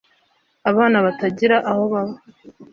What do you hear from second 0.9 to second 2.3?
batagira aho baba